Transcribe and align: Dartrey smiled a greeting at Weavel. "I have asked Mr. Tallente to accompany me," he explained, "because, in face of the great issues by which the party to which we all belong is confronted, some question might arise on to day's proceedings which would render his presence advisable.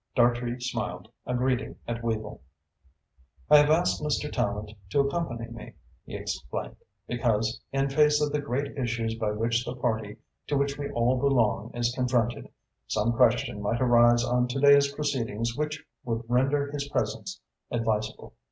Dartrey 0.15 0.59
smiled 0.59 1.09
a 1.27 1.35
greeting 1.35 1.75
at 1.87 2.01
Weavel. 2.01 2.41
"I 3.51 3.57
have 3.57 3.69
asked 3.69 4.01
Mr. 4.01 4.31
Tallente 4.33 4.75
to 4.89 5.01
accompany 5.01 5.45
me," 5.51 5.73
he 6.07 6.15
explained, 6.15 6.75
"because, 7.05 7.61
in 7.71 7.87
face 7.87 8.19
of 8.19 8.31
the 8.31 8.41
great 8.41 8.75
issues 8.75 9.13
by 9.13 9.29
which 9.31 9.63
the 9.63 9.75
party 9.75 10.17
to 10.47 10.57
which 10.57 10.75
we 10.75 10.89
all 10.89 11.19
belong 11.19 11.69
is 11.75 11.93
confronted, 11.93 12.49
some 12.87 13.13
question 13.13 13.61
might 13.61 13.79
arise 13.79 14.23
on 14.25 14.47
to 14.47 14.59
day's 14.59 14.91
proceedings 14.91 15.55
which 15.55 15.83
would 16.03 16.23
render 16.27 16.71
his 16.71 16.89
presence 16.89 17.39
advisable. 17.69 18.33